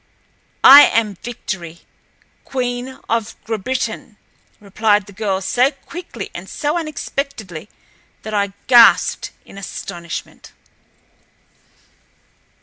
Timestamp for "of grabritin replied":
3.07-5.05